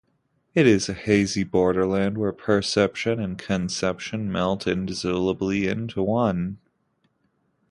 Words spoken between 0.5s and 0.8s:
It